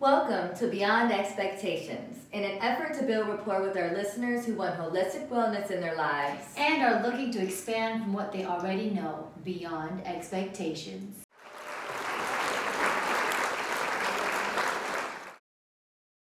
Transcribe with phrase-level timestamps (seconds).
[0.00, 2.24] Welcome to Beyond Expectations.
[2.32, 5.94] In an effort to build rapport with our listeners who want holistic wellness in their
[5.94, 11.22] lives and are looking to expand from what they already know beyond expectations.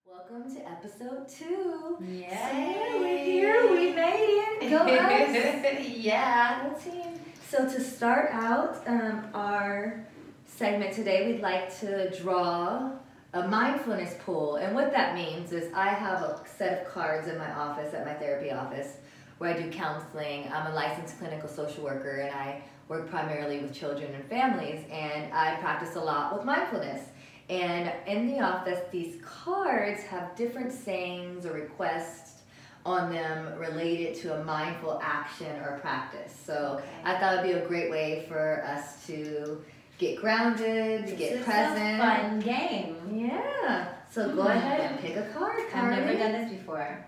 [0.07, 1.98] Welcome to episode two.
[2.10, 3.70] Yeah, we're here.
[3.73, 4.70] We made it.
[4.70, 5.86] Go us.
[5.86, 6.70] yeah.
[6.70, 7.20] Go team.
[7.50, 10.07] So to start out um, our
[10.46, 12.92] segment today, we'd like to draw
[13.36, 14.56] a mindfulness pool.
[14.56, 18.06] And what that means is I have a set of cards in my office, at
[18.06, 18.93] my therapy office,
[19.39, 20.50] where I do counseling.
[20.54, 25.34] I'm a licensed clinical social worker and I work primarily with children and families, and
[25.34, 27.02] I practice a lot with mindfulness.
[27.50, 32.44] And in the office, these cards have different sayings or requests
[32.86, 36.34] on them related to a mindful action or practice.
[36.45, 36.86] So Okay.
[37.04, 39.64] I thought it'd be a great way for us to
[39.98, 41.96] get grounded, This get present.
[41.96, 42.96] a fun game.
[43.14, 43.88] Yeah.
[44.12, 44.56] So go Mhm.
[44.56, 45.62] ahead and pick a card.
[45.74, 47.06] I've never done this before.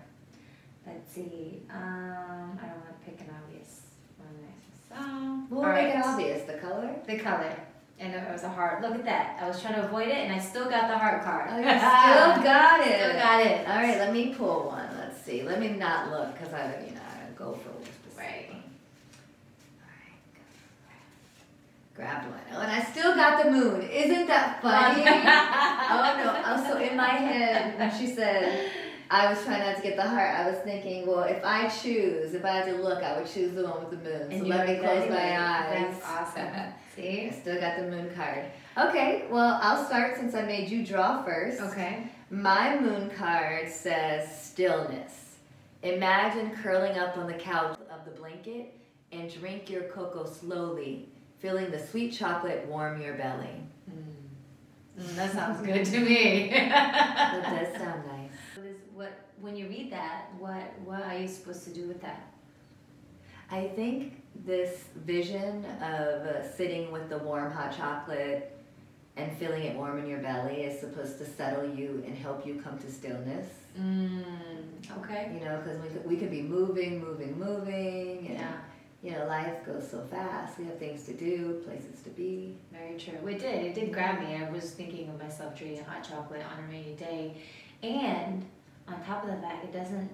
[0.86, 1.62] Let's see.
[1.70, 3.82] Um, I don't want to pick an obvious
[4.18, 4.28] one.
[4.88, 6.42] So, We'll all make it obvious.
[6.44, 6.94] The color.
[7.06, 7.52] The color.
[8.00, 8.80] And it was a heart.
[8.80, 9.38] Look at that.
[9.42, 11.48] I was trying to avoid it, and I still got the heart card.
[11.50, 11.68] Oh, still
[12.44, 13.00] got it.
[13.00, 13.68] Still got it.
[13.68, 13.98] All right.
[13.98, 14.88] Let me pull one.
[14.98, 15.42] Let's see.
[15.42, 18.16] Let me not look because I, you know, I go for what's specific.
[18.18, 18.50] Right.
[19.82, 20.14] All right.
[21.98, 22.38] Grabbed one.
[22.52, 23.82] Oh, and I still got the moon.
[23.82, 25.02] Isn't that funny?
[25.02, 26.42] oh no.
[26.46, 28.70] Oh, also in my head when she said
[29.10, 32.34] I was trying not to get the heart, I was thinking, well, if I choose,
[32.34, 34.30] if I had to look, I would choose the one with the moon.
[34.30, 35.74] And so let me close my eyes.
[35.74, 36.72] That's awesome.
[36.94, 37.26] See?
[37.26, 38.44] I still got the moon card.
[38.76, 41.60] Okay, well, I'll start since I made you draw first.
[41.60, 42.12] Okay.
[42.30, 45.36] My moon card says stillness.
[45.82, 48.74] Imagine curling up on the couch of the blanket
[49.10, 51.08] and drink your cocoa slowly,
[51.38, 53.62] feeling the sweet chocolate warm your belly.
[53.90, 56.50] Mm, that sounds good to me.
[56.50, 57.42] That
[57.72, 58.30] does sound nice.
[58.56, 62.00] What is- what when you read that, what what are you supposed to do with
[62.02, 62.32] that?
[63.50, 68.52] I think this vision of uh, sitting with the warm hot chocolate
[69.16, 72.60] and feeling it warm in your belly is supposed to settle you and help you
[72.60, 73.46] come to stillness.
[73.80, 74.22] Mm,
[74.98, 75.30] okay.
[75.38, 78.52] You know, because we could, we could be moving, moving, moving, and Yeah,
[79.02, 80.58] you know, life goes so fast.
[80.58, 82.54] We have things to do, places to be.
[82.72, 83.26] very true.
[83.28, 83.66] It did.
[83.66, 84.34] It did grab me.
[84.36, 87.36] I was thinking of myself drinking hot chocolate on a rainy day,
[87.82, 88.44] and
[88.88, 90.10] on top of the fact, it doesn't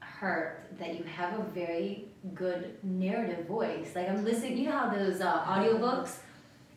[0.00, 2.04] hurt that you have a very
[2.34, 3.92] good narrative voice.
[3.96, 4.58] Like I'm listening.
[4.58, 6.16] You know how those uh, audiobooks,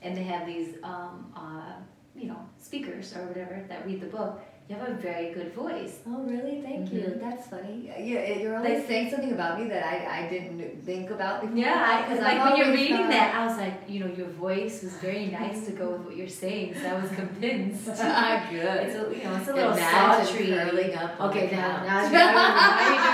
[0.02, 1.74] and they have these, um, uh,
[2.16, 4.42] you know, speakers or whatever that read the book.
[4.69, 6.00] You have a very good voice.
[6.05, 6.61] Oh, really?
[6.61, 7.00] Thank you.
[7.00, 7.22] Mhm.
[7.22, 7.89] That's funny.
[8.00, 11.55] Yeah, you're always Like- saying something about me that I, I didn't think about before.
[11.55, 14.91] Yeah, because like when you're reading that, I was like, you know, your voice was
[14.97, 17.88] very nice to go with what you're saying, so I was convinced.
[17.97, 18.63] ah, Good.
[18.88, 20.47] It's a, you know, it's a little sultry.
[20.47, 21.22] curling up.
[21.22, 22.11] Okay, now, now, you're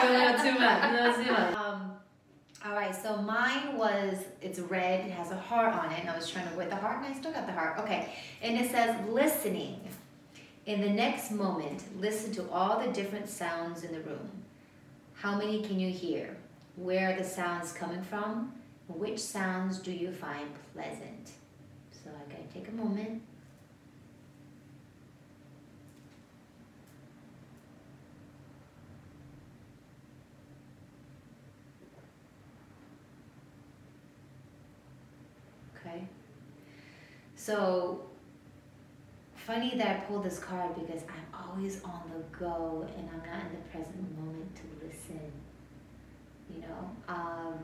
[0.01, 0.91] doing a little too much.
[0.91, 1.55] Little too much.
[1.55, 1.91] Um,
[2.65, 5.05] all right, so mine was it's red.
[5.05, 7.13] It has a heart on it, and I was trying to avoid the heart, and
[7.13, 7.77] I still got the heart.
[7.81, 8.09] Okay,
[8.41, 9.79] and it says listening.
[10.65, 14.31] In the next moment, listen to all the different sounds in the room.
[15.13, 16.37] How many can you hear?
[16.77, 18.53] Where are the sounds coming from?
[18.87, 21.31] Which sounds do you find pleasant?
[21.91, 23.21] So I gotta take a moment.
[35.75, 36.05] Okay.
[37.35, 38.05] So
[39.45, 43.45] funny that I pulled this card because I'm always on the go and I'm not
[43.45, 45.31] in the present moment to listen.
[46.53, 46.91] You know?
[47.07, 47.59] Um,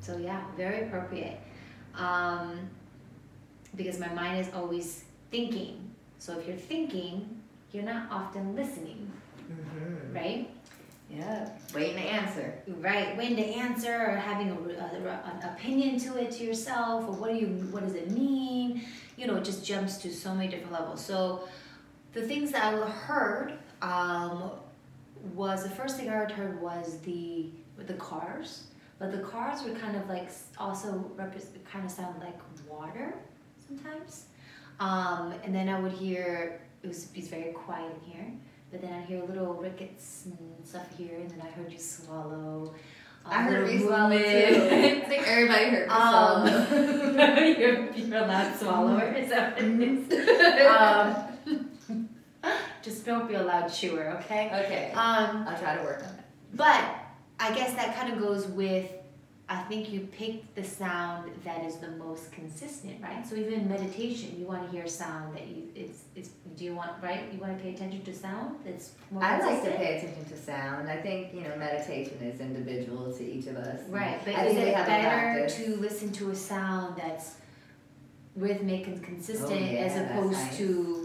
[0.00, 1.38] so yeah, very appropriate.
[1.96, 2.68] Um,
[3.76, 5.90] because my mind is always thinking.
[6.18, 7.40] So if you're thinking,
[7.72, 9.10] you're not often listening,
[9.50, 10.14] Mhm.
[10.14, 10.50] right?
[11.16, 12.54] Yeah, waiting to answer.
[12.66, 17.12] Right, waiting to answer or having a, a- an opinion to it to yourself, or
[17.12, 18.82] what do you, what does it mean?
[19.16, 21.04] You know, it just jumps to so many different levels.
[21.04, 21.46] So,
[22.12, 24.50] the things that I heard um,
[25.34, 27.46] was the first thing I heard, heard was the
[27.86, 28.64] the cars,
[28.98, 30.28] but the cars were kind of like
[30.58, 32.38] also represent kind of sound like
[32.68, 33.14] water
[33.66, 34.26] sometimes.
[34.80, 38.32] Um, and then I would hear it was it's very quiet in here.
[38.74, 40.36] But then I hear little rickets and
[40.66, 42.74] stuff here, and then I heard you swallow.
[43.24, 44.24] um, I heard me swallow too.
[44.26, 47.44] I think everybody heard me Um, swallow.
[47.56, 50.66] you're, you're a loud swallower, is that what it is?
[51.86, 52.08] um,
[52.82, 54.46] just don't be a loud chewer, okay?
[54.64, 56.24] okay, Um, I'll try to work on it.
[56.54, 56.84] but
[57.38, 58.90] I guess that kind of goes with
[59.46, 63.26] I think you pick the sound that is the most consistent, right?
[63.28, 66.30] So even meditation, you want to hear sound that you it's it's.
[66.56, 67.30] Do you want right?
[67.32, 70.24] You want to pay attention to sound that's more I would like to pay attention
[70.24, 70.88] to sound.
[70.88, 73.80] I think you know meditation is individual to each of us.
[73.88, 77.36] Right, but I is it better to listen to a sound that's
[78.36, 80.56] rhythmic and consistent Oh, yeah, as opposed nice.
[80.56, 81.03] to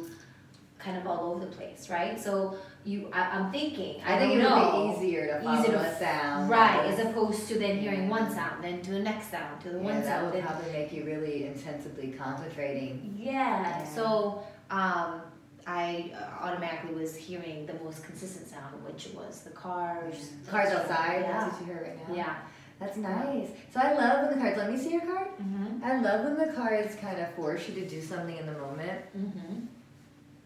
[1.09, 2.19] all over the place, right?
[2.19, 5.59] So you, I, I'm thinking, I, I think it know, would be easier to follow
[5.61, 6.50] Easy to a sound.
[6.50, 9.77] right, as opposed to then hearing one sound, then to the next sound, to the
[9.77, 13.15] yeah, one that sound, would then probably make you really intensively concentrating.
[13.17, 13.31] yeah.
[13.61, 13.85] Yeah.
[13.88, 15.21] So um,
[15.67, 20.31] I uh, automatically was hearing the most consistent sound, which was the cars.
[20.47, 21.21] Cars outside.
[21.21, 21.31] Yeah.
[21.41, 22.15] That's what you heard right now.
[22.15, 22.35] Yeah.
[22.79, 23.50] That's nice.
[23.73, 24.57] So I love when the cards.
[24.57, 25.27] Let me see your card.
[25.41, 25.83] Mm-hmm.
[25.83, 29.01] I love when the cards kind of force you to do something in the moment
[29.17, 29.65] Mm-hmm.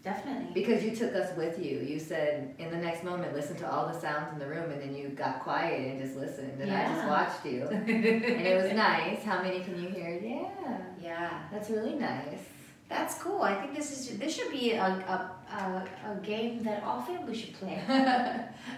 [0.04, 0.52] Definitely.
[0.54, 1.80] because you took us with you.
[1.80, 4.82] You said in the next moment, listen to all the sounds in the room, and
[4.82, 8.74] then you got quiet and just listened, and I just watched you, and it was
[8.74, 9.24] nice.
[9.24, 10.20] How many can you hear?
[10.22, 11.44] Yeah, Yeah.
[11.52, 12.40] that's really nice.
[12.90, 13.42] That's cool.
[13.42, 17.40] I think this is this should be a a, a, a game that all families
[17.40, 17.82] should play.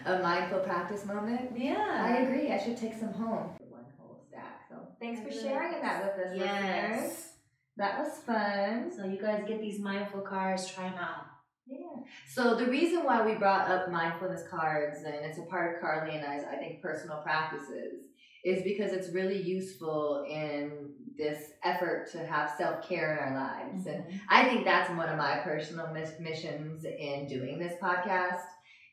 [0.06, 1.52] a mindful practice moment.
[1.58, 2.04] Yeah.
[2.08, 2.52] I agree.
[2.52, 4.62] I should take some home one whole stack.
[4.70, 7.28] So thanks for sharing that with us, listeners.
[7.78, 8.92] That was fun.
[8.96, 11.26] So you guys get these mindful cards, try them out.
[11.68, 12.04] Yeah.
[12.30, 16.16] So the reason why we brought up mindfulness cards and it's a part of Carly
[16.16, 18.04] and I's, I think, personal practices
[18.44, 23.88] is because it's really useful in this effort to have self care in our lives.
[23.88, 24.18] And mm-hmm.
[24.30, 28.44] I think that's one of my personal mis- missions in doing this podcast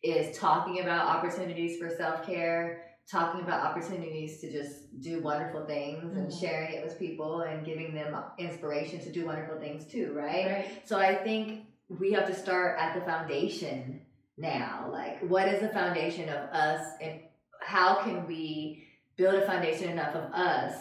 [0.02, 6.16] is talking about opportunities for self care, talking about opportunities to just do wonderful things
[6.16, 6.40] and Mhm.
[6.40, 10.46] sharing it with people and giving them inspiration to do wonderful things too, right?
[10.46, 10.82] Right.
[10.84, 14.00] So I think we have to start at the foundation
[14.38, 14.88] now.
[14.90, 17.20] Like, what is the foundation of us, and
[17.60, 20.74] how can we build a foundation enough of us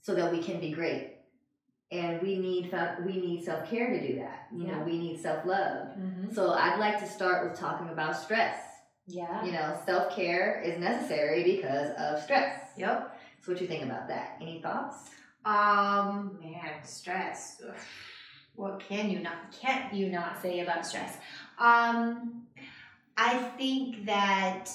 [0.00, 1.08] so that we can be great?
[1.90, 2.72] And we need
[3.04, 4.46] we need self care to do that.
[4.52, 4.84] You know, Yeah.
[4.84, 5.88] we need self love.
[5.88, 6.32] Mm-hmm.
[6.32, 8.56] So I'd like to start with talking about stress.
[9.06, 9.44] Yeah.
[9.44, 12.68] You know, self care is necessary because of stress.
[12.76, 13.18] Yep.
[13.42, 14.38] So what you think about that?
[14.40, 15.10] Any thoughts?
[15.44, 17.60] Um, man, stress.
[17.66, 17.74] Ugh.
[18.54, 21.16] What can you not can't you not say about stress?
[21.58, 22.42] Um,
[23.16, 24.70] I think that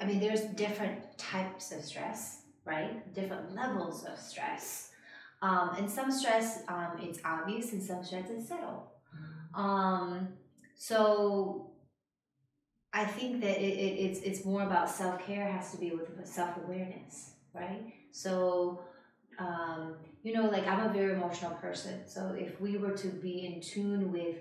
[0.00, 3.12] I mean there's different types of stress, right?
[3.14, 4.88] Different levels of stress.
[5.42, 8.90] Um, and some stress um, it's obvious and some stress is subtle.
[9.54, 10.28] Um,
[10.76, 11.73] so
[12.94, 16.08] I think that it, it, it's it's more about self care has to be with
[16.26, 17.92] self awareness, right?
[18.12, 18.80] So
[19.38, 22.06] um, you know, like I'm a very emotional person.
[22.06, 24.36] So if we were to be in tune with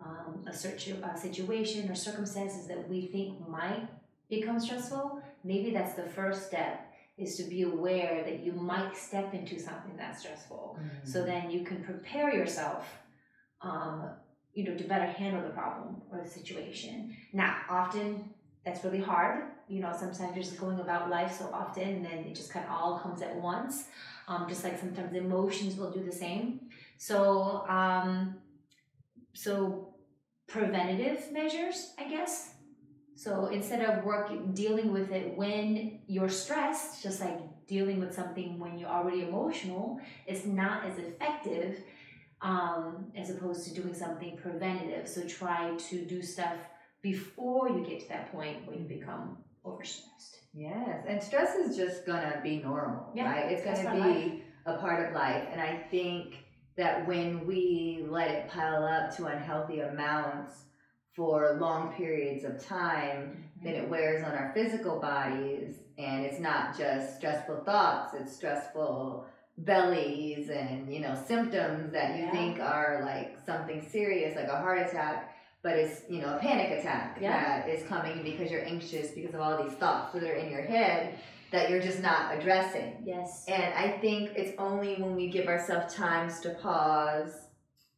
[0.00, 3.88] um, a certain a situation or circumstances that we think might
[4.30, 9.32] become stressful, maybe that's the first step is to be aware that you might step
[9.32, 10.78] into something that's stressful.
[11.04, 12.86] So then you can prepare yourself,
[13.62, 14.10] um,
[14.56, 17.14] you know, to better handle the problem or the situation.
[17.34, 18.30] Now, often
[18.64, 19.44] that's really hard.
[19.68, 22.64] You know, sometimes you're just going about life so often and then it just kind
[22.64, 23.84] of all comes at once.
[24.26, 26.60] Um, just like sometimes emotions will do the same.
[26.96, 28.36] So, um,
[29.34, 29.94] so
[30.46, 32.54] preventative measures, I guess.
[33.14, 38.58] So instead of working dealing with it when you're stressed, just like dealing with something
[38.58, 41.78] when you're already emotional, is not as effective
[42.42, 45.08] um, as opposed to doing something preventative.
[45.08, 46.56] So try to do stuff
[47.02, 50.36] before you get to that point where you become overstressed.
[50.54, 53.52] Yes, and stress is just gonna be normal, Yeah, right?
[53.52, 56.36] It's gonna be a part of life, and I think
[56.76, 60.64] that when we let it pile up to unhealthy amounts
[61.14, 66.76] for long periods of time, then it wears on our physical bodies, and it's not
[66.76, 69.26] just stressful thoughts; it's stressful
[69.58, 72.30] bellies and you know symptoms that you Yeah.
[72.30, 75.32] think are like something serious, like a heart attack.
[75.62, 77.60] But it's you know a panic attack Yeah.
[77.64, 80.62] that is coming because you're anxious because of all these thoughts that are in your
[80.62, 81.18] head
[81.50, 83.02] that you're just not addressing.
[83.04, 83.44] Yes.
[83.48, 87.32] And I think it's only when we give ourselves times to pause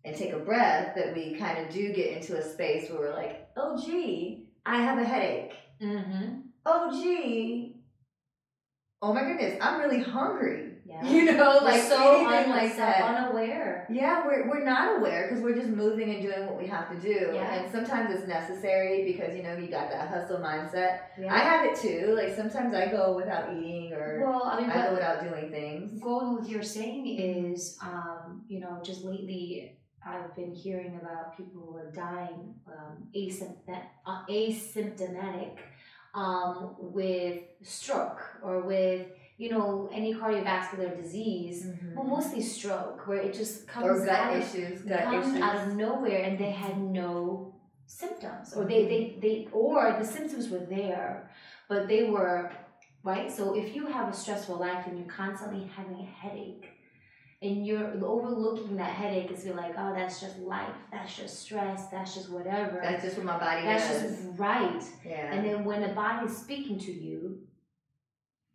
[0.04, 3.14] and take a breath that we kind of do get into a space where we're
[3.14, 5.52] like, oh gee, I have a headache.
[5.82, 6.40] Mm-hmm.
[6.66, 7.76] Oh gee,
[9.02, 10.67] oh my goodness, I'm really hungry.
[11.02, 11.10] Yeah.
[11.10, 13.02] You know, We're like so anything un- like that.
[13.02, 13.86] unaware.
[13.90, 16.96] Yeah, we're, we're not aware because we're just moving and doing what we have to
[17.00, 17.30] do.
[17.34, 17.54] Yeah.
[17.54, 21.00] And sometimes it's necessary because, you know, you got that hustle mindset.
[21.20, 21.34] Yeah.
[21.34, 22.14] I have it too.
[22.16, 26.00] Like sometimes I go without eating or well, I mean, I go without doing things.
[26.02, 31.60] going with your saying is, um, you know, just lately I've been hearing about people
[31.62, 35.56] who are dying um, asymptom- uh, asymptomatic
[36.14, 39.06] um, with stroke or with
[39.38, 41.94] you know, any cardiovascular disease, Mhm.
[41.94, 45.76] well, mostly stroke, where it just comes gut out of, issues, gut comes out of
[45.76, 47.54] nowhere, and they had no
[47.86, 51.30] symptoms, or they, they, they, or the symptoms were there,
[51.68, 52.50] but they were
[53.04, 53.30] right.
[53.30, 56.66] So if you have a stressful life and you're constantly having a headache,
[57.40, 61.86] and you're overlooking that headache as you're like, oh, that's just life, that's just stress,
[61.86, 62.80] that's just whatever.
[62.82, 64.02] That's just what my body That's does.
[64.02, 64.82] just right.
[65.06, 65.32] yeah.
[65.32, 67.38] And then when the body is speaking to you,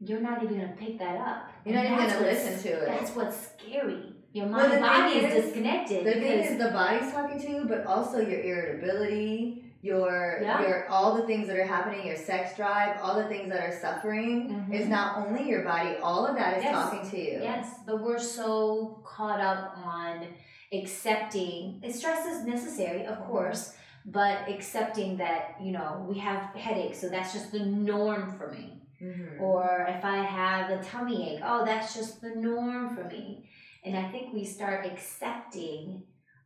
[0.05, 1.49] you're not even gonna pick that up.
[1.65, 2.85] You're not And even gonna listen to it.
[2.87, 4.13] That's what's scary.
[4.33, 7.65] Your mind the body is, is- disconnected The thing is, the body's talking to you,
[7.65, 10.61] but also your irritability, your Yeah.
[10.61, 13.77] your all the things that are happening, your sex drive, all the things that are
[13.79, 14.73] suffering Mhm.
[14.73, 15.95] is not only your body.
[16.01, 16.73] All of that is Yes.
[16.73, 17.39] talking to you.
[17.41, 20.27] yes, but we're so caught up on
[20.71, 21.81] accepting.
[21.91, 27.33] Stress is necessary, of course, but accepting that you know we have headaches, so that's
[27.33, 28.79] just the norm for me.
[29.03, 29.39] Mhm.
[29.39, 33.49] or if I have a tummy ache, oh, that's just the norm for me.
[33.85, 36.03] And I think we start accepting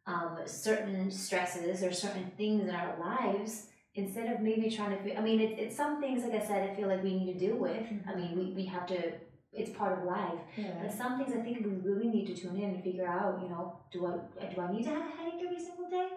[0.08, 5.04] um, certain stresses or certain things in our lives instead of maybe trying to.
[5.04, 7.34] fi- I mean, it, it's some things, like I said, I feel like we need
[7.34, 7.86] to deal with.
[8.10, 9.00] I mean, we, we have to.
[9.54, 10.40] It's part of life.
[10.56, 10.74] Yeah.
[10.82, 13.40] But some things I think we really need to tune in and figure out.
[13.42, 16.10] You know, do I do I need to have a headache every single day?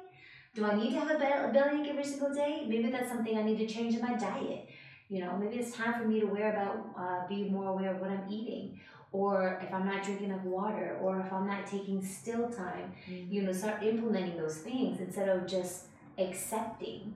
[0.55, 2.67] Do I need to have a bell- a bellyache every single day?
[2.69, 4.69] Maybe that's something I need to change in my diet.
[5.11, 8.01] You know, maybe it's time for me to aware about, uh, be more aware of
[8.01, 8.79] what I'm eating,
[9.11, 12.93] or if I'm not drinking enough water, or if I'm not taking still time.
[13.09, 15.87] You know, start implementing those things instead of just
[16.17, 17.15] accepting.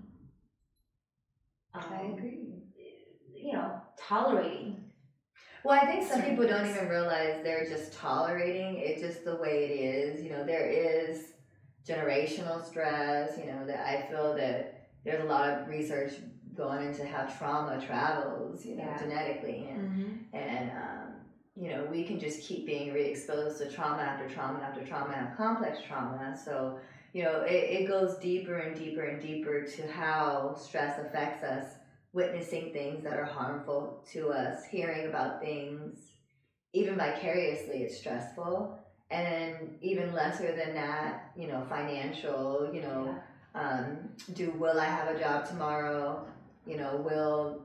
[1.73, 2.63] I Um, agree.
[3.35, 4.91] you know, tolerating.
[5.65, 9.65] Well, I think some people don't even realize they're just tolerating it just the way
[9.65, 10.23] it is.
[10.23, 11.33] You know, there is
[11.87, 16.13] generational stress, you know, that I feel that there's a lot of research
[16.57, 18.99] going into how trauma travels, you know, Yeah.
[18.99, 20.37] genetically and Mm-hmm.
[20.37, 21.13] and um,
[21.57, 25.37] you know, we can just keep being re-exposed to trauma after trauma after trauma and
[25.37, 26.37] complex trauma.
[26.37, 26.79] So,
[27.13, 31.77] you know, it, it goes deeper and deeper and deeper to how stress affects us
[32.13, 36.11] witnessing things that are harmful to us, hearing about things,
[36.73, 38.77] even vicariously, it's stressful.
[39.11, 43.15] And then even lesser than that, you know, financial, you know,
[43.55, 46.27] um, do will I have a job tomorrow?
[46.67, 47.63] You know, will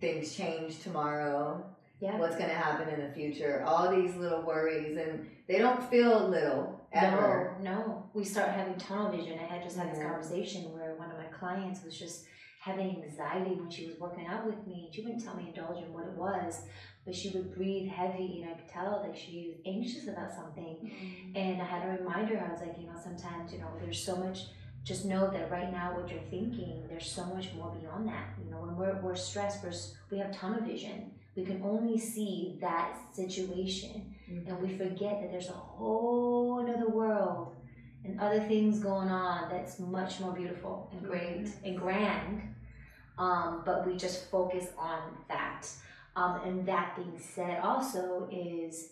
[0.00, 1.64] things change tomorrow?
[2.00, 2.16] Yeah.
[2.16, 3.62] What's going to happen in the future?
[3.66, 7.56] All these little worries, and they don't feel little ever.
[7.62, 8.10] No, no.
[8.14, 9.38] We start having tunnel vision.
[9.38, 10.08] I had just had this Yeah.
[10.08, 12.24] conversation where one of my clients was just
[12.60, 14.90] having anxiety when she was working out with me.
[14.92, 16.62] She wouldn't tell me indulgent what it was,
[17.04, 20.76] but she would breathe heavy, and I could tell that she was anxious about something.
[20.82, 21.36] Mm-hmm.
[21.36, 24.02] And I had to remind her, I was like, you know, sometimes, you know, there's
[24.02, 24.40] so much.
[24.84, 28.30] Just know that right now, what you're thinking, there's so much more beyond that.
[28.42, 29.72] You know, when we're, we're stressed, we're,
[30.10, 31.10] we have tunnel vision.
[31.36, 37.56] We can only see that situation and we forget that there's a whole other world
[38.04, 42.42] and other things going on that's much more beautiful and great and grand
[43.18, 45.66] um, but we just focus on that
[46.16, 48.90] um, and that being said also is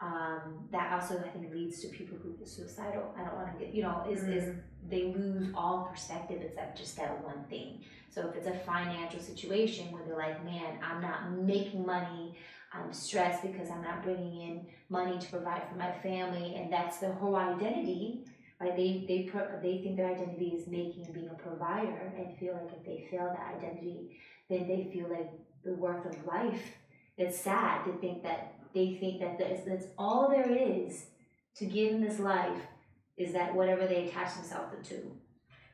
[0.00, 3.64] um, that also i think leads to people who are suicidal i don't want to
[3.64, 4.54] get you know is, is
[4.88, 9.90] they lose all perspective except just that one thing so if it's a financial situation
[9.92, 12.36] where they're like man i'm not making money
[12.72, 16.98] i'm stressed because i'm not bringing in money to provide for my family, and that's
[16.98, 18.24] their whole identity.
[18.60, 18.76] Right?
[18.76, 22.54] They they pro- they think their identity is making and being a provider, and feel
[22.54, 25.30] like if they fail that identity, then they feel like
[25.64, 26.62] the worth of life.
[27.16, 31.06] It's sad to think that they think that that's, that's all there is
[31.56, 32.60] to give in this life
[33.16, 34.96] is that whatever they attach themselves to.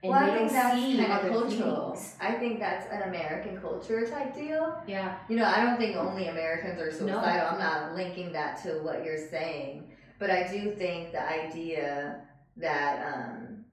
[0.02, 1.92] And well, I think that's kind of cultural.
[1.92, 2.16] things.
[2.20, 4.82] I think that's an American culture type deal.
[4.86, 5.18] Yeah.
[5.28, 7.18] You know, I don't think only Americans are suicidal.
[7.20, 12.22] I'm not linking that to what you're saying, but I do think the idea
[12.56, 13.64] that um,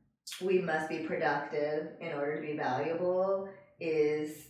[0.41, 3.47] we must be productive in order to be valuable
[3.79, 4.47] is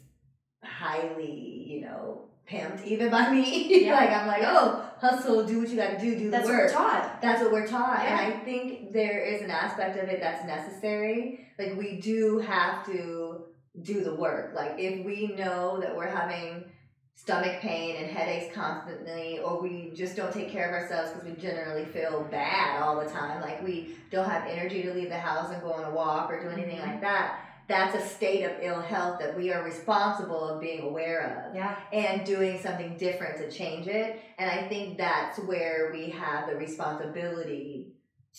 [0.64, 3.68] highly, you know, pimped even by me.
[3.88, 3.94] Yeah.
[3.96, 6.58] like I'm like, oh, hustle, do what you got to do, do That's the what
[6.60, 6.74] we're work.
[6.74, 7.22] taught.
[7.22, 8.20] That's what we're taught, Yeah.
[8.22, 11.48] and I think there is an aspect of it that's necessary.
[11.60, 13.46] Like we do have to
[13.82, 14.54] do the work.
[14.56, 16.66] Like if we know that we're having
[17.16, 21.36] stomach pain and headaches constantly, or we just don't take care of ourselves because we
[21.42, 25.52] generally feel bad all the time, like we don't have energy to leave the house
[25.52, 26.88] and go on a walk or do anything Mhm.
[26.88, 27.40] like that.
[27.68, 31.76] That's a state of ill health that we are responsible of being aware of Yeah.
[31.92, 34.22] and doing something different to change it.
[34.38, 37.94] And I think that's where we have the responsibility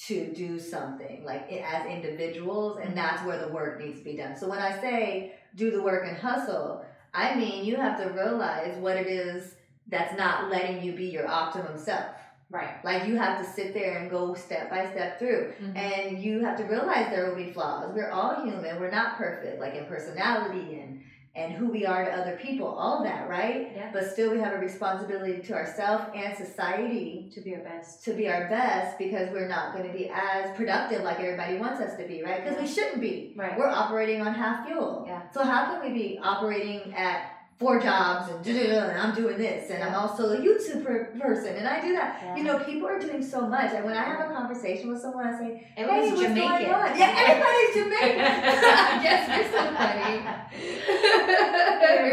[0.06, 2.96] to do something, like as individuals, and mm-hmm.
[2.96, 4.36] that's where the work needs to be done.
[4.36, 8.76] So when I say do the work and hustle, I mean you have to realize
[8.78, 9.54] what it is
[9.88, 12.06] that's not letting you be your optimum self.
[12.50, 12.82] Right.
[12.82, 15.52] Like you have to sit there and go step by step through.
[15.60, 15.76] Mhm.
[15.76, 17.92] And you have to realize there will be flaws.
[17.94, 18.80] We're all human.
[18.80, 21.02] We're not perfect, like in personality and
[21.34, 23.70] and who we are to other people, all that, right?
[23.76, 23.90] Yeah.
[23.92, 28.02] But still we have a responsibility to ourselves and society To be our best.
[28.06, 31.80] to be our best because we're not going to be as productive like everybody wants
[31.80, 32.42] us to be, right?
[32.42, 33.34] Because we shouldn't be.
[33.36, 33.56] Right.
[33.56, 35.04] We're operating on half fuel.
[35.06, 35.20] Yeah.
[35.30, 39.82] So how can we be operating at four jobs and, and I'm doing this and
[39.82, 42.20] I'm also a YouTube per- person and I do that.
[42.22, 42.36] Yeah.
[42.36, 43.72] You know, people are doing so much.
[43.72, 46.36] And when I have a conversation with someone, I say, hey, what's Jamaican.
[46.36, 46.98] going on?
[46.98, 48.18] Yeah, everybody's Jamaican.
[49.02, 50.22] yes, you're so funny.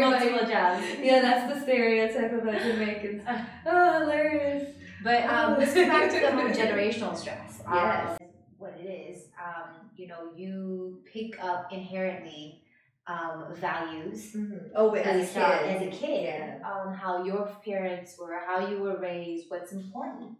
[0.00, 0.84] Multiple jobs.
[1.00, 3.22] yeah, that's the stereotype about Jamaicans.
[3.66, 4.74] Oh, hilarious.
[5.02, 7.60] But um, let's go back to the whole generational stress.
[7.66, 8.18] Um, Yes.
[8.58, 12.62] what it is, um, you know, you pick up inherently
[13.08, 14.70] um, values Mhm.
[14.74, 15.42] Oh, but as a kid.
[15.76, 16.58] as a kid Yeah.
[16.72, 20.36] on how your parents were, how you were raised, what's important.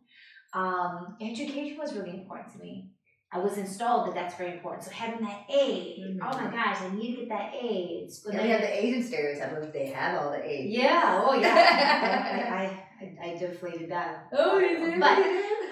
[0.53, 2.91] Um, education was really important to me.
[3.33, 4.85] I was installed that that's very important.
[4.85, 6.19] So having that A, Mhm.
[6.23, 7.69] oh my gosh, I need to get that A.
[8.05, 8.35] It's good.
[8.35, 10.71] And we have the Asian stereotype of they have all the A's.
[10.71, 12.49] yeah, oh yeah.
[12.51, 14.29] I, I, I, I deflated that.
[14.33, 15.01] Oh, you did?
[15.01, 15.19] But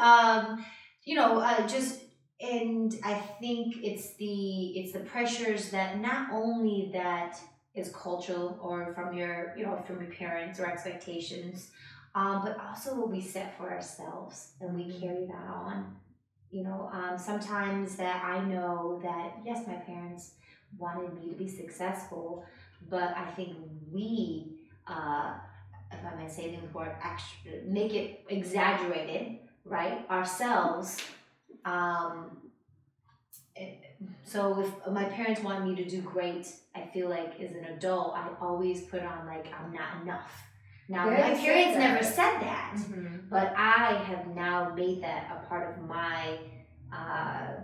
[0.01, 0.65] um,
[1.05, 2.01] you know, uh, just
[2.45, 7.39] and I think it's the it's the pressures that not only that
[7.75, 11.71] is cultural or from your you know from your parents or expectations,
[12.15, 15.97] um, but also what we set for ourselves and we carry that on.
[16.51, 20.33] You know, um, sometimes that I know that yes, my parents
[20.79, 22.45] wanted me to be successful,
[22.91, 23.57] but I think
[23.91, 25.35] we, uh,
[25.91, 30.09] if I may say the word, actually make it exaggerated, right?
[30.11, 31.01] Ourselves.
[31.65, 32.51] Um,
[33.57, 33.81] it-
[34.25, 38.15] so if my parents want me to do great, I feel like as an adult,
[38.17, 40.33] I always put on like I'm not enough.
[40.89, 43.31] Now Yeah, my parents never said that, Mhm.
[43.31, 46.39] but I have now made that a part of my.
[46.93, 47.55] Uh,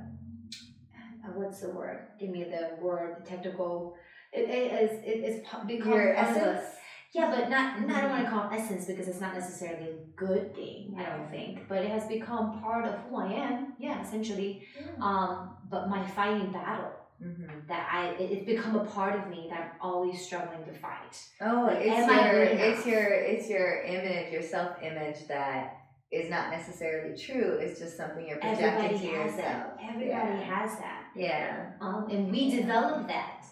[1.22, 2.06] uh, what's the word?
[2.18, 3.96] Give me the word, the technical.
[4.32, 4.90] It, it is.
[5.04, 6.76] It is become Your part of a- essence.
[7.12, 9.90] Yeah, but not, not I don't want to call it essence because it's not necessarily
[9.90, 11.68] a good thing, I don't think.
[11.68, 14.62] But it has become part of who I am, yeah, essentially.
[15.00, 16.92] Um, but my fighting battle
[17.22, 17.66] Mhm.
[17.68, 21.14] that I it, it's become a part of me that I'm always struggling to fight.
[21.42, 25.76] Oh, Like, it's your, it's your, it's your image, your self-image that
[26.10, 27.58] is not necessarily true.
[27.60, 29.36] It's just something you're projecting Everybody to yourself.
[29.36, 29.76] that.
[29.82, 30.40] Everybody Yeah.
[30.40, 31.02] has that.
[31.14, 31.72] Yeah.
[31.82, 33.44] Um, and we develop that,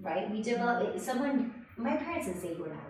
[0.00, 0.30] right?
[0.30, 0.96] We develop.
[1.00, 2.87] Someone, my parents didn't say you were not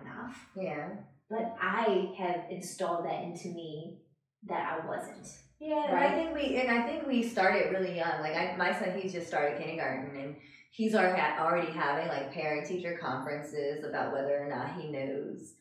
[0.56, 0.88] Yeah.
[1.30, 3.98] but I have installed that into me
[4.48, 5.26] that I wasn't.
[5.60, 6.10] Yeah, Right.
[6.12, 8.20] I think we and I think we started really young.
[8.20, 10.36] Like I, my son, he's just started kindergarten, and
[10.70, 15.54] he's already already having like parent teacher conferences about whether or not he knows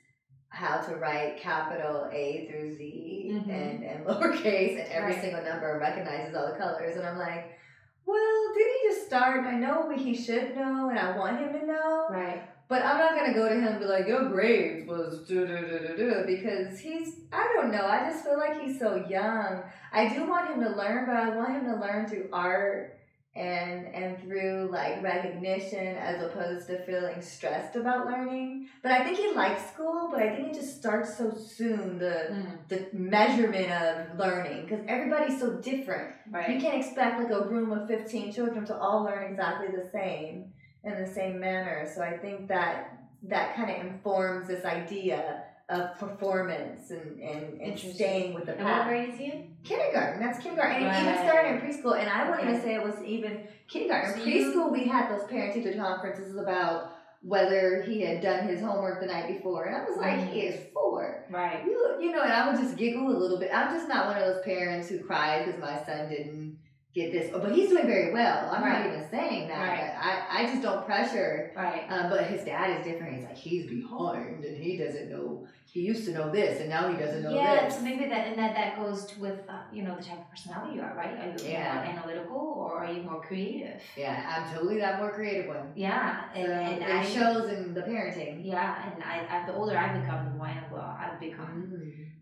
[0.49, 3.49] how to write capital A through Z Mhm.
[3.49, 5.21] and and lowercase and every Right.
[5.21, 6.95] single number recognizes all the colors.
[6.95, 7.57] And I'm like,
[8.05, 9.45] well, did he just start?
[9.45, 12.07] I know what he should know, and I want him to know.
[12.11, 12.43] Right.
[12.69, 15.57] But I'm not gonna go to him and be like, your grades was do do
[15.57, 17.85] do do do because he's I don't know.
[17.85, 19.63] I just feel like he's so young.
[19.91, 22.99] I do want him to learn, but I want him to learn through art
[23.35, 28.67] and and through like recognition as opposed to feeling stressed about learning.
[28.81, 32.17] But I think he likes school, but I think it just starts so soon the
[32.27, 36.13] Mm, the measurement of learning because everybody's so different.
[36.29, 36.49] Right.
[36.49, 40.51] You can't expect like a room of 15 children to all learn exactly the same
[40.87, 41.89] in the same manner.
[41.93, 47.77] So I think that that kind of informs this idea of performance and, and, and
[47.77, 49.53] staying with the And what grade is he in?
[49.65, 50.83] Kindergarten, that's kindergarten.
[50.83, 51.25] And even Right.
[51.27, 54.13] starting in preschool, and I wouldn't even say it was even kindergarten.
[54.21, 59.01] So preschool, we had those parent teacher conferences about whether he had done his homework
[59.01, 59.65] the night before.
[59.65, 60.27] And I was like, Mhm.
[60.29, 61.25] he is four.
[61.29, 61.65] Right.
[61.65, 63.51] You, you know, and I would just giggle a little bit.
[63.53, 66.57] I'm just not one of those parents who cried because my son didn't
[66.97, 67.31] get this.
[67.31, 68.49] But he's doing very well.
[68.51, 68.85] I'm Right.
[68.85, 69.59] not even saying that.
[69.59, 69.93] Right.
[70.01, 71.51] I, I just don't pressure.
[71.55, 71.85] Right.
[71.89, 73.15] Um, but his dad is different.
[73.15, 75.45] He's like, he's behind and he doesn't know.
[75.69, 77.75] He used to know this and now he doesn't know Yeah, this.
[77.75, 80.75] so maybe that and that that goes with uh, you know the type of personality
[80.77, 81.11] you are, right?
[81.19, 81.73] Are you Yeah.
[81.75, 83.79] more analytical or are you more creative?
[83.95, 85.71] Yeah, I'm totally that more creative one.
[85.75, 88.43] Yeah, and, So and it I shows in the parenting.
[88.43, 91.69] yeah, and I, I the older I become, the more analytical I've become.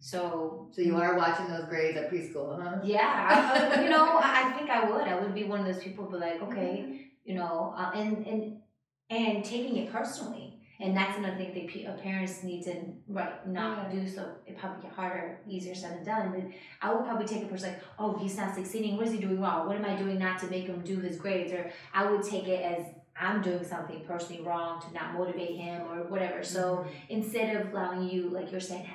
[0.05, 2.79] So So you are watching those grades at preschool, huh?
[2.83, 5.01] yeah, I, you know, I, think I would.
[5.01, 8.57] I would be one of those people be like, okay, you know, uh, and and
[9.09, 10.59] and taking it personally.
[10.79, 12.75] And that's another thing that uh, parents need to
[13.07, 14.29] right not do so.
[14.45, 16.31] It probably get harder, easier said than done.
[16.35, 18.97] But I would probably take it personally, like, oh, he's not succeeding.
[18.97, 19.65] What is he doing wrong?
[19.65, 21.51] What am I doing not to make him do his grades?
[21.51, 22.85] Or I would take it as
[23.19, 26.43] I'm doing something personally wrong to not motivate him or whatever.
[26.43, 28.85] So instead of allowing you, like you're saying,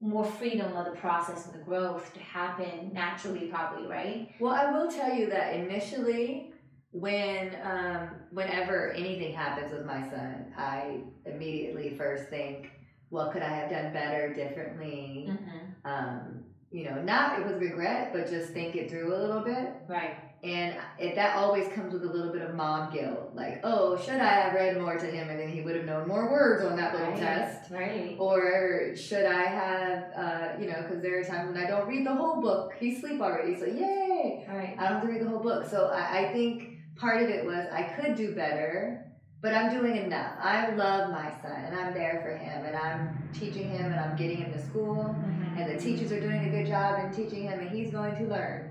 [0.00, 4.30] more freedom of the process and the growth to happen naturally, probably, right?
[4.38, 6.52] Well, I will tell you that initially,
[6.92, 12.70] when um, whenever anything happens with my son, I immediately first think,
[13.08, 15.28] what could I have done better, differently?
[15.28, 15.90] Mm-hmm.
[15.90, 19.74] Um, you know, not with regret, but just think it through a little bit.
[19.88, 20.16] Right.
[20.44, 23.32] And it, that always comes with a little bit of mom guilt.
[23.34, 26.06] Like, oh, should I have read more to him and then he would have known
[26.06, 27.18] more words on that little right.
[27.18, 27.70] test?
[27.70, 28.16] Right.
[28.18, 32.06] Or should I have, uh, you know, because there are times when I don't read
[32.06, 32.74] the whole book.
[32.78, 34.46] He's asleep already, so yay!
[34.48, 34.76] Right.
[34.78, 35.68] I don't have to read the whole book.
[35.68, 39.04] So I, I think part of it was I could do better,
[39.40, 40.34] but I'm doing enough.
[40.40, 44.16] I love my son and I'm there for him and I'm teaching him and I'm
[44.16, 45.16] getting him to school
[45.56, 45.58] Mm-hmm.
[45.58, 48.24] and the teachers are doing a good job in teaching him and he's going to
[48.24, 48.70] learn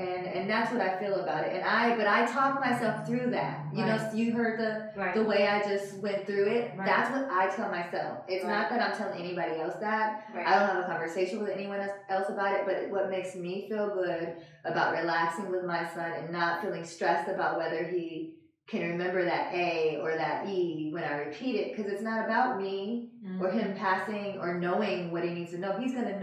[0.00, 1.52] and and that's what i feel about it.
[1.54, 3.66] And i but i talk myself through that.
[3.72, 4.14] You know Right.
[4.14, 5.14] you heard the Right.
[5.14, 6.72] the way i just went through it.
[6.76, 6.86] Right.
[6.86, 8.18] that's what i tell myself.
[8.28, 10.24] It's not that i'm telling anybody else that.
[10.34, 12.62] I don't have a conversation with anyone else- else about it.
[12.66, 17.28] But what makes me feel good about relaxing with my son and not feeling stressed
[17.28, 18.36] about whether he
[18.66, 22.56] can remember that a or that e when i repeat it because it's not about
[22.60, 23.40] me Mhm.
[23.40, 25.72] or him passing or knowing what he needs to know.
[25.72, 26.20] He's going to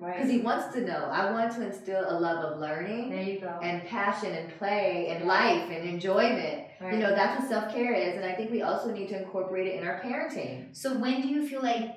[0.00, 0.30] know because Right.
[0.30, 1.04] he wants to know.
[1.10, 3.58] I want to instill a love of learning There you go.
[3.62, 6.64] and passion and play and life and enjoyment.
[6.80, 6.92] right.
[6.94, 8.16] You know, that's what self care is.
[8.16, 10.76] And I think we also need to incorporate it in our parenting.
[10.76, 11.96] So when do you feel like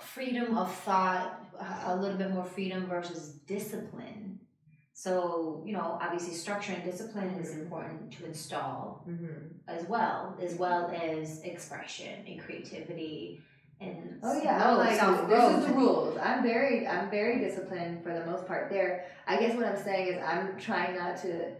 [0.00, 4.40] freedom of thought, a- a little bit more freedom versus discipline?
[4.94, 9.58] So you know, obviously, structure and discipline is important to install Mm-hmm.
[9.66, 13.40] as well, as well as expression and creativity
[13.82, 16.16] and Oh yeah, I'm like self this is the rules.
[16.16, 18.70] I'm very, I'm very disciplined for the most part.
[18.70, 21.52] There, I guess what I'm saying is I'm trying not to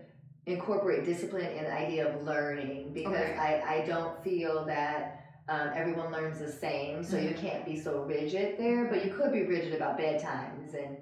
[0.46, 3.36] incorporate discipline in the idea of learning because Okay.
[3.38, 7.02] I, I don't feel that um, everyone learns the same.
[7.04, 7.36] So you Mhm.
[7.36, 10.98] can't be so rigid there, but you could be rigid about bedtimes and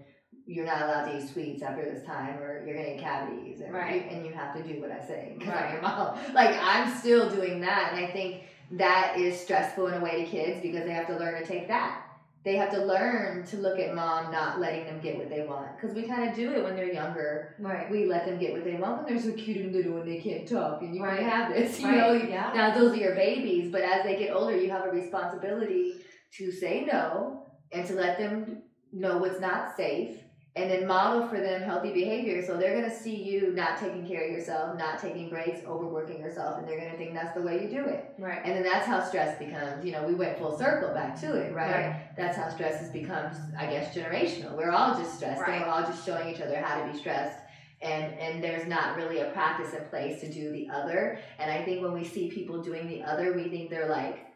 [0.47, 3.73] you're not allowed to eat sweets after this time or you're gonna get cavities and,
[3.73, 3.95] Right.
[4.05, 5.65] you, and you have to do what I say because Right.
[5.67, 6.19] I'm your mom.
[6.35, 10.31] Like I'm still doing that and I think that is stressful in a way to
[10.31, 12.07] kids because they have to learn to take that.
[12.43, 15.77] They have to learn to look at mom not letting them get what they want
[15.79, 17.55] because we kind of do it when they're younger.
[17.59, 17.91] right.
[17.91, 20.21] We let them get what they want when they're so cute and little and they
[20.21, 21.19] can't talk and you Right.
[21.19, 21.79] can have this.
[21.81, 21.97] You right.
[21.99, 22.51] know, yeah.
[22.55, 25.97] now those are your babies, but as they get older, you have a responsibility
[26.39, 30.17] to say no and to let them know what's not safe
[30.61, 32.45] and then model for them healthy behavior.
[32.45, 36.59] So they're gonna see you not taking care of yourself, not taking breaks, overworking yourself,
[36.59, 38.13] and they're gonna think that's the way you do it.
[38.19, 38.41] right.
[38.45, 41.55] And then that's how stress becomes, you know, we went full circle back to it,
[41.55, 41.71] right?
[41.87, 41.97] Right.
[42.17, 44.57] That's how stress has become, I guess, generational.
[44.57, 45.55] We're all just stressed Right.
[45.57, 47.39] and we're all just showing each other how to be stressed.
[47.83, 51.19] And and there's not really a practice in place to do the other.
[51.39, 54.27] And I think when we see people doing the other, we think they're like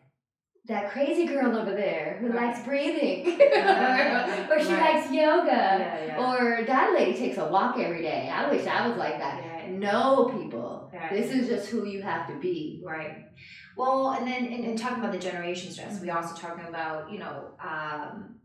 [0.67, 2.47] that crazy girl over there who Right.
[2.47, 4.47] likes breathing, Right.
[4.51, 4.95] or she Right.
[4.95, 6.17] likes yoga, Yeah, yeah.
[6.27, 8.31] or that lady takes a walk every day.
[8.33, 9.43] I wish I was like that.
[9.45, 9.71] Right.
[9.71, 12.83] No, people, this is just who you have to be.
[12.85, 13.27] Right.
[13.77, 17.19] Well, and then in, in talking about the generation stress, we also talking about you
[17.19, 18.37] know um,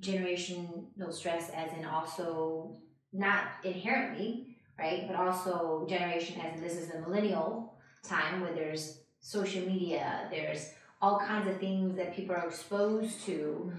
[0.00, 2.78] generational stress as in also
[3.12, 9.00] not inherently right, but also generation as in this is the millennial time where there's
[9.20, 10.70] social media, there's
[11.02, 13.72] all kinds of things that people are exposed to.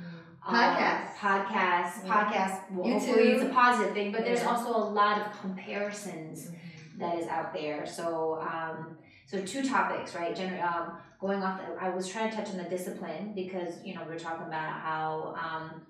[0.47, 1.15] um, Podcasts.
[1.15, 2.13] podcasts, Yeah.
[2.13, 2.71] podcasts.
[2.71, 4.49] Well, hopefully it's a positive thing, but there's Yeah.
[4.56, 6.51] also a lot of comparisons
[6.99, 7.84] that is out there.
[7.88, 10.36] So, um, so two topics, right?
[10.36, 13.95] Gener- um, going off, the, I was trying to touch on the discipline because you
[13.95, 15.82] know we're talking about how um,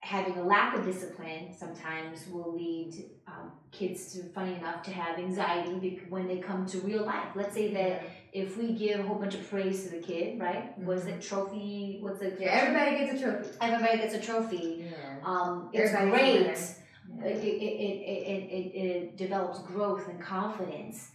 [0.00, 2.92] having a lack of discipline sometimes will lead
[3.26, 7.28] um, kids to, funny enough, to have anxiety when they come to real life.
[7.34, 8.02] Let's say that
[8.34, 10.76] if we give a whole bunch of praise to the kid, right?
[10.78, 11.98] What's the trophy?
[12.02, 13.56] What's the Yeah, everybody gets a trophy.
[13.60, 14.90] everybody gets a trophy.
[14.90, 15.16] Yeah.
[15.24, 17.26] Um, it's Everybody's a great winner.
[17.30, 17.96] it, it, it,
[18.34, 21.10] it, it, it develops growth and confidence.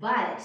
[0.00, 0.42] But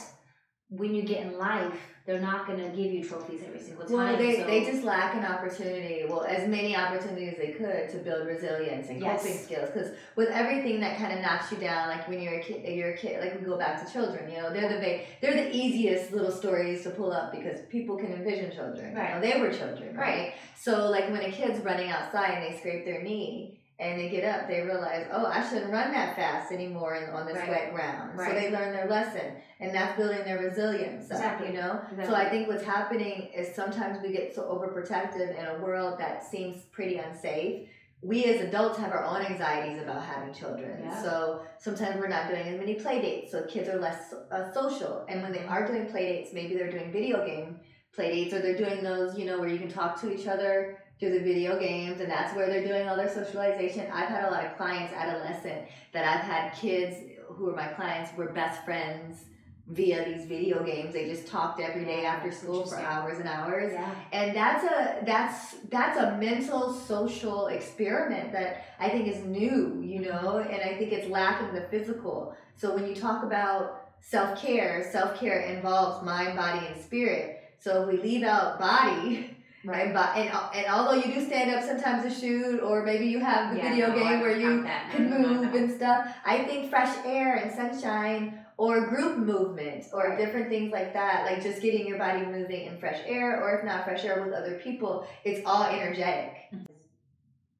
[0.70, 1.74] when you get in life,
[2.06, 3.94] they're not going to give you trophies every single time.
[3.96, 7.90] Well, they, so, they just lack an opportunity, well, as many opportunities as they could
[7.90, 9.22] to build resilience and Yes.
[9.22, 9.70] coping skills.
[9.72, 12.92] Because with everything that kind of knocks you down, like when you're a kid, you're
[12.94, 13.20] a kid.
[13.24, 16.84] Like we go back to children, you know, they're the they're the easiest little stories
[16.84, 18.90] to pull up because people can envision children.
[18.90, 19.22] You know, Right.
[19.22, 20.08] they were children, right?
[20.08, 20.34] Right.
[20.56, 23.59] So like when a kid's running outside and they scrape their knee.
[23.80, 27.26] And they get up, they realize, oh, I shouldn't run that fast anymore in, on
[27.26, 27.50] this Right.
[27.50, 28.12] wet ground.
[28.18, 31.10] So they learn their lesson, and that's building their resilience.
[31.10, 31.48] up, Exactly.
[31.48, 32.06] You know, Exactly.
[32.06, 36.26] so I think what's happening is sometimes we get so overprotective in a world that
[36.30, 37.70] seems pretty unsafe.
[38.02, 40.82] We as adults have our own anxieties about having children.
[40.84, 41.02] Yeah.
[41.02, 45.06] So sometimes we're not doing as many play dates, so kids are less uh, social.
[45.08, 47.60] And when they are doing play dates, maybe they're doing video game
[47.94, 50.78] play dates or they're doing those, you know, where you can talk to each other
[51.00, 53.90] through the video games, and that's where they're doing all their socialization.
[53.92, 58.12] I've had a lot of clients, adolescent, that I've had kids who are my clients
[58.18, 59.24] were best friends
[59.70, 60.94] via these video games.
[60.94, 63.72] They just talked every day oh, after school for hours and hours.
[63.72, 63.96] Yeah.
[64.12, 70.02] And that's a that's that's a mental social experiment that I think is new, you
[70.02, 72.36] know, and I think it's lacking the physical.
[72.56, 77.44] So when you talk about self care, self care involves mind, body, and spirit.
[77.60, 81.64] So if we leave out body, and, bo- and and although you do stand up
[81.64, 85.10] sometimes to shoot, or maybe you have the Yeah, video no, game where you can
[85.10, 86.16] move and stuff.
[86.26, 90.18] I think fresh air and sunshine or group movement or Right.
[90.18, 93.66] different things like that, like just getting your body moving in fresh air or if
[93.66, 96.34] not fresh air with other people, it's all energetic.
[96.54, 96.66] Mm-hmm.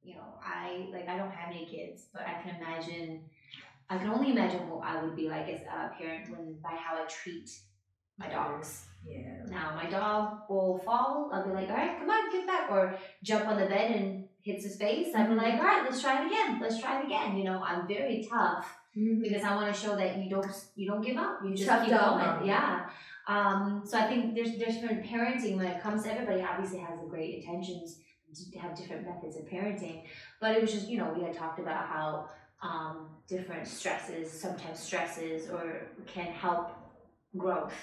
[0.02, 3.22] you know, I like I don't have any kids, but I can imagine
[3.88, 6.96] I can only imagine what I would be like as a parent when by how
[6.96, 7.50] I treat
[8.20, 8.84] my dogs.
[9.04, 9.44] Yeah.
[9.48, 12.94] Now my dog will fall, I'll be like, all right, come on, get back or
[13.24, 15.08] jump on the bed and hits his face.
[15.14, 16.60] I'll be like, all right, let's try it again.
[16.60, 17.36] Let's try it again.
[17.36, 21.02] You know, I'm very tough because I want to show that you don't you don't
[21.02, 21.40] give up.
[21.42, 22.46] You just Tough keep going.
[22.46, 22.90] Yeah.
[23.26, 27.00] Um, so I think there's there's different parenting when it comes to everybody obviously has
[27.00, 28.00] the great intentions
[28.52, 30.02] to have different methods of parenting.
[30.40, 32.28] But it was just, you know, we had talked about how
[32.62, 36.72] um, different stresses, sometimes stresses or can help
[37.36, 37.74] growth.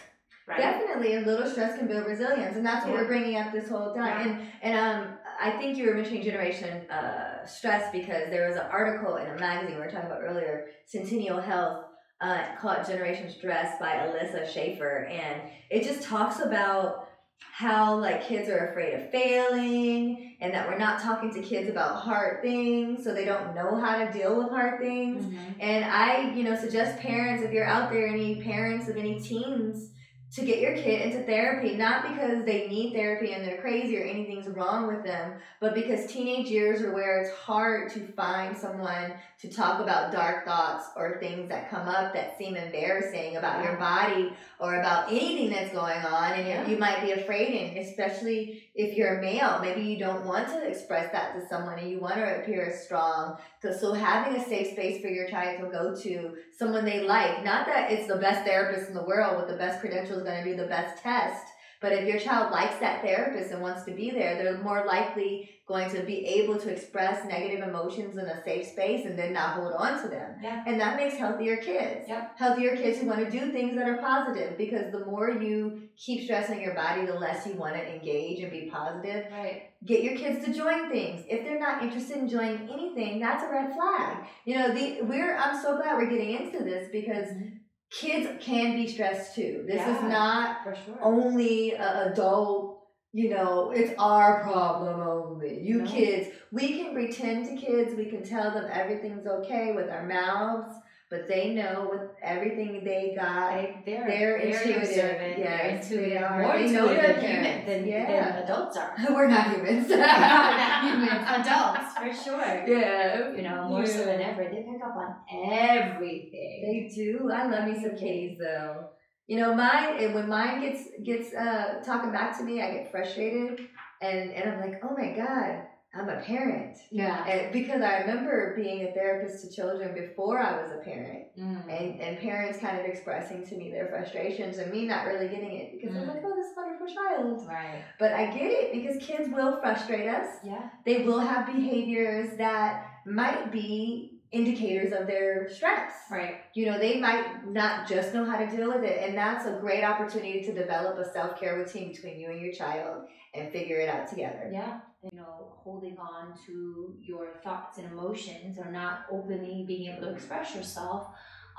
[0.48, 0.60] Right.
[0.60, 3.02] Definitely, a little stress can build resilience, and that's what Yeah.
[3.02, 4.30] we're bringing up this whole time.
[4.30, 8.66] And and um, I think you were mentioning generation uh, stress because there was an
[8.72, 11.84] article in a magazine we were talking about earlier, Centennial Health,
[12.22, 18.48] uh, called Generation Stress by Alyssa Schaefer, and it just talks about how like kids
[18.50, 23.14] are afraid of failing and that we're not talking to kids about hard things so
[23.14, 25.56] they don't know how to deal with hard things Mhm.
[25.60, 29.92] and I, you know, suggest parents, if you're out there, any parents of any teens,
[30.34, 34.04] to get your kid into therapy, not because they need therapy and they're crazy or
[34.04, 39.14] anything's wrong with them, but because teenage years are where it's hard to find someone
[39.40, 43.78] to talk about dark thoughts or things that come up that seem embarrassing about your
[43.78, 46.66] body or about anything that's going on and Yeah.
[46.68, 50.48] you you might be afraid and especially if you're a male maybe you don't want
[50.48, 53.38] to express that to someone and you want to appear strong.
[53.62, 57.44] So, so having a safe space for your child to go to someone they like
[57.44, 60.50] not that it's the best therapist in the world with the best credentials going to
[60.50, 61.48] do the best test
[61.82, 65.50] but if your child likes that therapist and wants to be there they're more likely
[65.68, 69.56] going to be able to express negative emotions in a safe space and then not
[69.56, 70.64] hold on to them Yeah.
[70.66, 72.38] and that makes healthier kids Yep.
[72.38, 76.24] healthier kids who want to do things that are positive because the more you keep
[76.24, 79.64] stressing your body the less you want to engage and be positive Right.
[79.86, 83.50] get your kids to join things if they're not interested in joining anything that's a
[83.52, 87.57] red flag you know the we're i'm so glad we're getting into this because mm-hmm.
[87.90, 91.00] Kids can be stressed too this is not sure.
[91.02, 92.82] only a adult
[93.14, 95.90] you know it's our problem only you No.
[95.90, 100.76] kids we can pretend to kids we can tell them everything's okay with our mouths
[101.10, 103.86] but they know with everything they got Right?
[103.86, 104.84] They're, They're very intuitive.
[104.84, 105.40] observant.
[105.40, 106.10] Yes, they're intuitive.
[106.12, 106.42] they are.
[106.42, 108.32] More They intuitive than human than, Yeah.
[108.32, 108.94] than adults are.
[109.10, 112.64] we're not humans Not humans, adults for sure.
[112.68, 116.64] yeah You know, more so than ever, they pick up on everything.
[116.66, 117.32] They do.
[117.32, 118.90] I love me some kitties though.
[119.28, 123.60] You know, mine when mine gets gets uh talking back to me, I get frustrated
[124.02, 125.64] and and I'm like, oh my god,
[125.98, 126.78] I'm a parent.
[126.92, 127.26] yeah.
[127.28, 131.62] And because I remember being a therapist to children before I was a parent, Mm.
[131.70, 135.54] and and parents kind of expressing to me their frustrations and me not really getting
[135.62, 136.14] it because I'm Mm.
[136.16, 137.46] like, oh, this wonderful child.
[137.48, 137.84] Right.
[138.00, 140.28] But I get it because kids will frustrate us.
[140.44, 140.70] Yeah.
[140.86, 146.36] They will have behaviors that might be indicators of their stress Right.
[146.54, 149.54] you know they might not just know how to deal with it and that's a
[149.62, 153.88] great opportunity to develop a self-care routine between you and your child and figure it
[153.88, 154.80] out together Yeah.
[155.04, 160.14] You know, holding on to your thoughts and emotions or not openly being able to
[160.14, 161.08] express yourself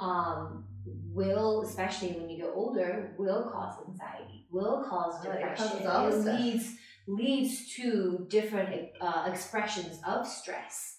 [0.01, 0.65] um,
[1.13, 5.87] will, especially when you get older, will cause anxiety, will cause Oh, depression.
[5.87, 10.97] it leads leads to different uh, expressions of stress,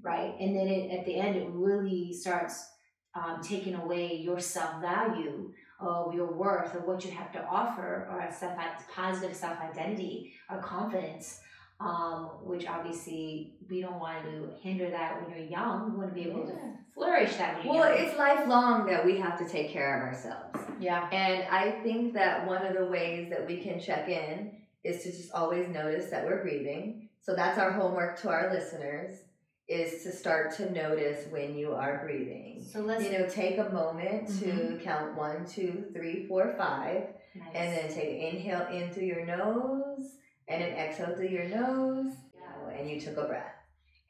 [0.00, 0.34] right?
[0.40, 2.68] And then it, at the end, it really starts
[3.14, 8.08] um, taking away your self value of your worth of what you have to offer
[8.10, 8.58] or a self
[8.94, 11.40] positive self identity or confidence
[11.84, 16.14] um, which obviously we don't want to hinder that when you're young we want to
[16.14, 16.54] be able to
[16.94, 17.98] flourish that well young.
[18.06, 22.46] it's lifelong that we have to take care of ourselves yeah and i think that
[22.46, 24.52] one of the ways that we can check in
[24.84, 29.18] is to just always notice that we're breathing so that's our homework to our listeners
[29.68, 33.70] is to start to notice when you are breathing so let's you know take a
[33.70, 34.82] moment to Mhm.
[34.82, 37.46] count one two three four five nice.
[37.54, 40.16] And then take an inhale in through your nose
[40.48, 42.12] and an exhale through your nose.
[42.78, 43.52] and you took a breath.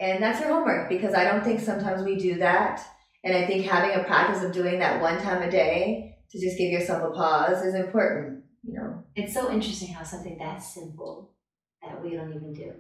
[0.00, 2.80] And that's your homework because I don't think sometimes we do that.
[3.24, 6.58] And I think having a practice of doing that one time a day to just
[6.58, 9.04] give yourself a pause is important, you know.
[9.14, 11.32] It's so interesting how something that simple
[11.82, 12.72] that we don't even do.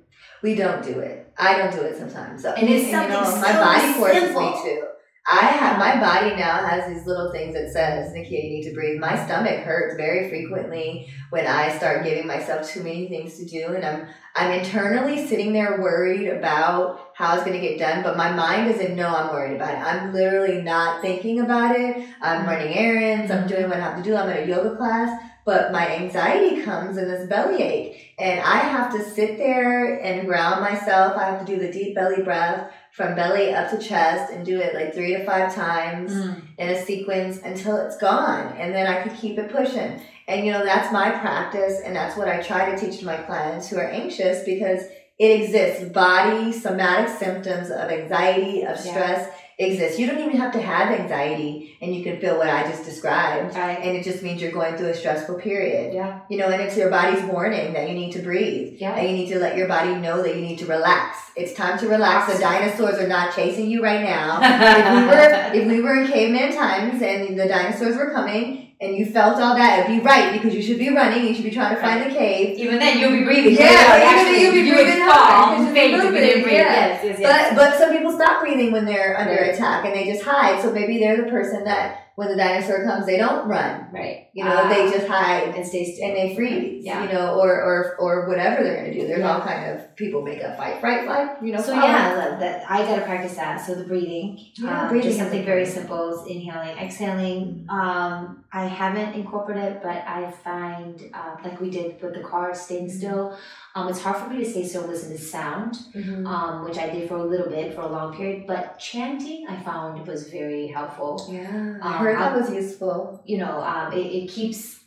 [0.42, 1.32] We don't do it.
[1.38, 2.44] I don't do it sometimes.
[2.44, 4.50] And it's you know, something my so body forces simple.
[4.50, 4.91] me to.
[5.30, 8.74] I have my body now has these little things that says, Nikia, you need to
[8.74, 8.98] breathe.
[8.98, 13.72] My stomach hurts very frequently when I start giving myself too many things to do,
[13.72, 18.16] and I'm I'm internally sitting there worried about how it's going to get done, but
[18.16, 19.78] my mind doesn't know I'm worried about it.
[19.78, 22.04] I'm literally not thinking about it.
[22.20, 22.48] I'm mm-hmm.
[22.48, 23.30] running errands.
[23.30, 24.16] I'm doing what I have to do.
[24.16, 28.92] I'm at a yoga class, but my anxiety comes in this bellyache, and I have
[28.96, 31.16] to sit there and ground myself.
[31.16, 34.60] I have to do the deep belly breath from belly up to chest and do
[34.60, 36.42] it like three to five times mm.
[36.58, 40.00] in a sequence until it's gone and then I could keep it pushing.
[40.28, 43.16] And you know, that's my practice and that's what I try to teach to my
[43.16, 44.82] clients who are anxious because
[45.18, 45.90] it exists.
[45.90, 49.26] Body somatic symptoms of anxiety, of Yeah.
[49.62, 49.98] Stress exist.
[49.98, 53.54] You don't even have to have anxiety and you can feel what I just described.
[53.54, 53.78] Right.
[53.78, 55.94] And it just means you're going through a stressful period.
[55.94, 56.20] Yeah.
[56.28, 58.80] You know, and it's your body's warning that you need to breathe.
[58.80, 58.94] Yeah.
[58.94, 61.18] And you need to let your body know that you need to relax.
[61.36, 62.32] It's time to relax.
[62.32, 64.40] The dinosaurs are not chasing you right now.
[64.42, 68.96] if we were if we were in caveman times and the dinosaurs were coming and
[68.98, 71.24] you felt all that, it'd be right because you should be running.
[71.26, 72.58] You should be trying to find the cave.
[72.58, 73.54] Even then, you'll be breathing.
[73.54, 76.58] Yeah, Like, even actually, you'll be you breathing hard, fall, 'cause you're but moving, yeah.
[76.58, 77.54] Yes, yes, yes.
[77.54, 79.54] But but some people stop breathing when they're under Right.
[79.54, 80.60] attack and they just hide.
[80.60, 83.88] So maybe they're the person that when the dinosaur comes, they don't run.
[83.92, 84.18] right.
[84.34, 86.08] You know, Ah, they just hide and stay still.
[86.08, 86.84] and they freeze.
[86.84, 87.04] Yeah.
[87.04, 89.06] You know, or or or whatever they're gonna do.
[89.06, 89.34] There's Yeah.
[89.34, 91.30] all kind of people make a fight, fight, flight.
[91.42, 91.60] You know.
[91.60, 93.56] So yeah, that, I gotta practice that.
[93.64, 97.66] So the breathing, Yeah, um, breathing just something very simple: is inhaling, exhaling.
[97.68, 102.88] Um, I haven't incorporated, but I find uh, like we did with the car, staying
[102.88, 103.34] Mm-hmm.
[103.74, 106.26] Um, it's hard for me to stay still, listen to sound, Mhm.
[106.26, 108.46] um, which I did for a little bit, for a long period.
[108.46, 111.26] But chanting, I found was very helpful.
[111.30, 113.22] Yeah, I Um, heard that I- was useful.
[113.24, 114.80] you know, um, it, it keeps.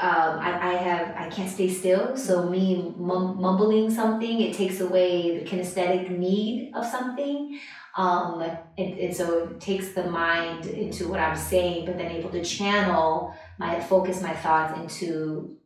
[0.00, 4.80] Um, I, I have I can't stay still, so me mum, mumbling something it takes
[4.80, 7.58] away the kinesthetic need of something,
[7.96, 8.40] um,
[8.78, 12.44] and, and so it takes the mind into what I'm saying, but then able to
[12.44, 15.56] channel my focus my thoughts into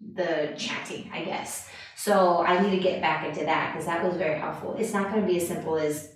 [0.00, 1.68] the chanting, I guess.
[1.96, 4.76] So I need to get back into that because that was very helpful.
[4.78, 6.12] It's not going to be as simple as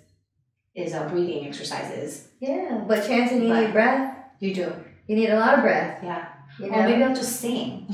[0.75, 2.27] is uh, breathing exercises.
[2.39, 4.17] Yeah, but chanting, you But- need breath.
[4.39, 4.73] You do,
[5.07, 5.99] You need a lot of breath.
[6.03, 6.27] yeah.
[6.59, 7.87] You Or maybe I'll just sing.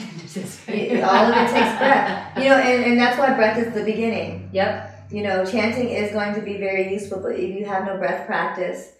[0.67, 2.37] You- all of it takes breath.
[2.37, 4.49] You know, and, and that's why breath is the beginning.
[4.53, 5.07] Yep.
[5.11, 8.27] You know, chanting is going to be very useful, but if you have no breath
[8.27, 8.91] practice,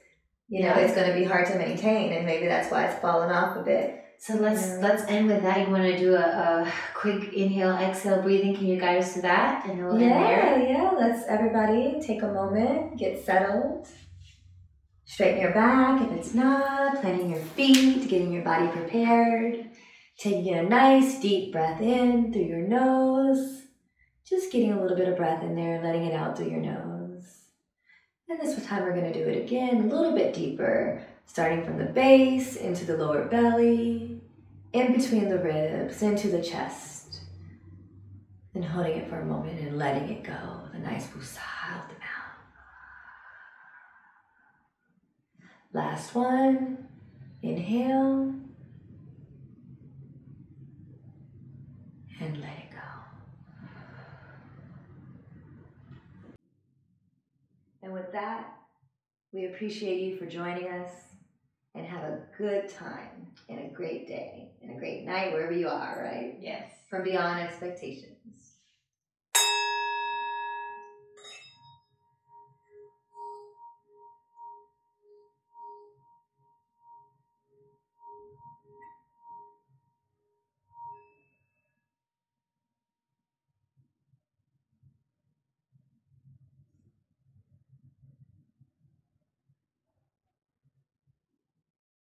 [0.47, 0.80] you know, Yeah.
[0.80, 3.62] it's going to be hard to maintain, and maybe that's why it's fallen off a
[3.62, 4.04] bit.
[4.21, 4.79] So let's Yeah.
[4.82, 5.65] let's end with that.
[5.65, 8.53] You want to do a, a quick inhale, exhale, breathing?
[8.55, 9.65] Can you guide us to that?
[9.65, 10.69] And we'll Yeah, there.
[10.73, 10.91] yeah.
[10.91, 13.88] Let's everybody take a moment, get settled.
[15.05, 19.69] Straighten your back if it's not, planting your feet, getting your body prepared.
[20.19, 23.63] Taking a nice deep breath in through your nose.
[24.29, 26.60] Just getting a little bit of breath in there and letting it out through your
[26.60, 26.99] nose.
[28.30, 31.80] And this time we're going to do it again, a little bit deeper, starting from
[31.80, 34.22] the base into the lower belly,
[34.72, 37.22] in between the ribs, into the chest.
[38.54, 41.39] And holding it for a moment and letting it go a nice woosah
[41.72, 42.36] out the mouth.
[45.74, 46.88] Last one.
[47.42, 48.36] Inhale.
[52.22, 52.72] And let it
[57.79, 57.79] go.
[57.89, 58.54] And with that,
[59.34, 60.91] we appreciate you for joining us
[61.73, 65.67] and have a good time and a great day and a great night wherever you
[65.67, 66.38] are, right?
[66.39, 66.71] Yes.
[66.88, 68.10] From beyond expectation.